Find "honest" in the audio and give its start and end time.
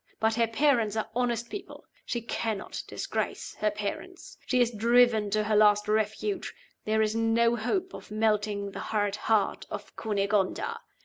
1.15-1.51